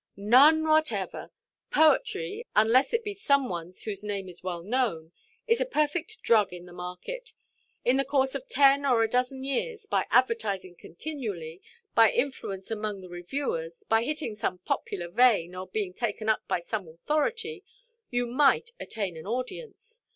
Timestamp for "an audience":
19.15-20.01